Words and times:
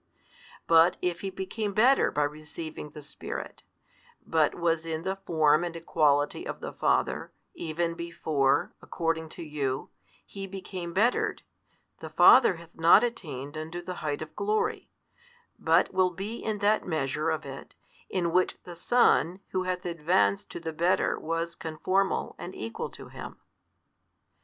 But 0.65 0.97
if 1.03 1.21
He 1.21 1.29
became 1.29 1.73
better 1.73 2.09
by 2.09 2.23
receiving 2.23 2.89
the 2.89 3.03
Spirit, 3.03 3.61
but 4.25 4.55
was 4.55 4.83
in 4.83 5.03
the 5.03 5.15
Form 5.15 5.63
and 5.63 5.75
Equality 5.75 6.47
of 6.47 6.59
the 6.59 6.73
Father, 6.73 7.31
even 7.53 7.93
before, 7.93 8.73
according 8.81 9.29
to 9.29 9.43
you, 9.43 9.91
He 10.25 10.47
became 10.47 10.91
bettered, 10.91 11.43
the 11.99 12.09
Father 12.09 12.55
hath 12.55 12.75
not 12.75 13.03
attained 13.03 13.55
unto 13.55 13.79
the 13.79 13.97
height 14.01 14.23
of 14.23 14.35
glory, 14.35 14.89
but 15.59 15.93
will 15.93 16.09
be 16.09 16.37
in 16.39 16.57
that 16.61 16.83
measure 16.83 17.29
of 17.29 17.45
it, 17.45 17.75
in 18.09 18.31
which 18.31 18.57
the 18.63 18.73
Son 18.75 19.39
Who 19.49 19.65
hath 19.65 19.85
advanced 19.85 20.49
to 20.49 20.59
the 20.59 20.73
better 20.73 21.19
was 21.19 21.53
Con 21.53 21.77
formal 21.77 22.33
and 22.39 22.55
Equal 22.55 22.89
to 22.89 23.09
Him. 23.09 23.37